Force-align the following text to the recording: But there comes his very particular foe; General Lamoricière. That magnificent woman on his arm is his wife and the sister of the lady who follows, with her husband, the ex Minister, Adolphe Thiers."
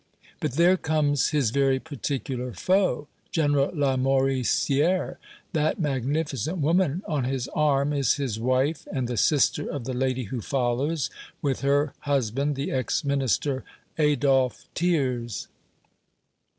But 0.39 0.53
there 0.53 0.77
comes 0.77 1.29
his 1.29 1.51
very 1.51 1.79
particular 1.79 2.53
foe; 2.53 3.07
General 3.31 3.67
Lamoricière. 3.71 5.17
That 5.53 5.79
magnificent 5.79 6.57
woman 6.57 7.03
on 7.05 7.25
his 7.25 7.47
arm 7.49 7.93
is 7.93 8.15
his 8.15 8.39
wife 8.39 8.87
and 8.91 9.07
the 9.07 9.15
sister 9.15 9.69
of 9.69 9.83
the 9.83 9.93
lady 9.93 10.23
who 10.23 10.41
follows, 10.41 11.11
with 11.43 11.59
her 11.61 11.93
husband, 11.99 12.55
the 12.55 12.71
ex 12.71 13.03
Minister, 13.05 13.63
Adolphe 13.99 14.65
Thiers." 14.73 15.47